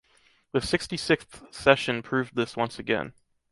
[0.53, 3.13] The sixty-sixth session proved this once again.